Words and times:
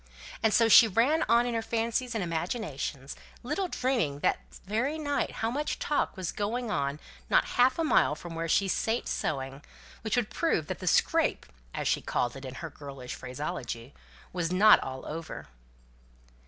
And 0.41 0.51
so 0.51 0.67
she 0.67 0.87
ran 0.87 1.21
on 1.29 1.45
in 1.45 1.53
her 1.53 1.61
fancies 1.61 2.15
and 2.15 2.23
imaginations, 2.23 3.15
little 3.43 3.67
dreaming 3.67 4.21
that 4.21 4.39
that 4.49 4.59
very 4.65 4.97
night 4.97 5.35
much 5.43 5.77
talk 5.77 6.17
was 6.17 6.31
going 6.31 6.71
on 6.71 6.99
not 7.29 7.45
half 7.53 7.77
a 7.77 7.83
mile 7.83 8.15
from 8.15 8.33
where 8.33 8.47
she 8.49 8.67
sate 8.67 9.07
sewing, 9.07 9.61
that 10.01 10.15
would 10.15 10.31
prove 10.31 10.65
that 10.65 10.79
the 10.79 10.87
"scrape" 10.87 11.45
(as 11.71 11.87
she 11.87 12.01
called 12.01 12.35
it, 12.35 12.45
in 12.45 12.55
her 12.55 12.69
girlish 12.71 13.13
phraseology) 13.13 13.93
was 14.33 14.51
not 14.51 14.79
all 14.79 15.05
over. 15.05 15.49